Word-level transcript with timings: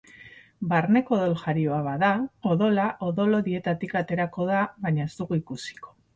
Barneko 0.69 1.11
odoljarioa 1.17 1.81
bada, 1.87 2.09
odola 2.55 2.87
odol-hodietatik 3.09 3.95
aterako 4.03 4.49
da 4.51 4.65
baina 4.89 5.07
ez 5.07 5.15
dugu 5.23 5.41
ikusiko. 5.45 5.97